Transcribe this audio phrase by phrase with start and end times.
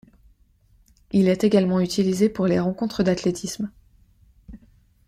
[1.11, 3.71] Il est également utilisé pour les rencontres d'athlétisme.